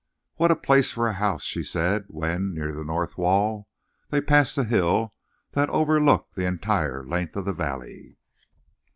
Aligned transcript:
"What 0.37 0.49
a 0.49 0.55
place 0.55 0.91
for 0.91 1.07
a 1.07 1.13
house!" 1.13 1.43
she 1.43 1.61
said, 1.61 2.05
when, 2.07 2.55
near 2.55 2.73
the 2.73 2.83
north 2.83 3.19
wall, 3.19 3.67
they 4.09 4.19
passed 4.19 4.57
a 4.57 4.63
hill 4.63 5.13
that 5.51 5.69
overlooked 5.69 6.33
the 6.33 6.47
entire 6.47 7.05
length 7.05 7.35
of 7.35 7.45
the 7.45 7.53
valley. 7.53 8.17